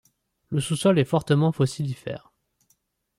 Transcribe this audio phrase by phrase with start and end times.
[0.49, 2.33] Le sous-sol est fortement fossilifère.